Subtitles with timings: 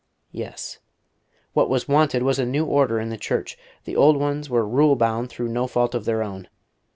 [0.31, 0.79] Yes;
[1.53, 4.95] what was wanted was a new Order in the Church; the old ones were rule
[4.95, 6.47] bound through no fault of their own.